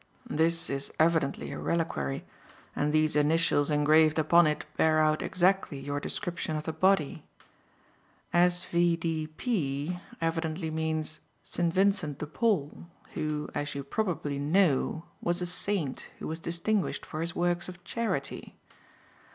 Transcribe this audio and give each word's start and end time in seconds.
This 0.31 0.67
is 0.67 0.91
evidently 0.99 1.51
a 1.51 1.59
reliquary, 1.59 2.25
and 2.75 2.91
these 2.91 3.15
initials 3.15 3.69
engraved 3.69 4.17
upon 4.17 4.47
it 4.47 4.65
bear 4.75 4.97
out 4.99 5.21
exactly 5.21 5.77
your 5.77 5.99
description 5.99 6.55
of 6.55 6.63
the 6.63 6.73
body. 6.73 7.23
S.V.D.P 8.33 9.99
evidently 10.19 10.71
means 10.71 11.19
St. 11.43 11.71
Vincent 11.71 12.17
de 12.17 12.25
Paul, 12.25 12.87
who, 13.13 13.47
as 13.53 13.75
you 13.75 13.83
probably 13.83 14.39
know, 14.39 15.05
was 15.21 15.39
a 15.39 15.45
saint 15.45 16.07
who 16.17 16.25
was 16.27 16.39
distinguished 16.39 17.05
for 17.05 17.21
his 17.21 17.35
works 17.35 17.69
of 17.69 17.83
charity. 17.83 18.55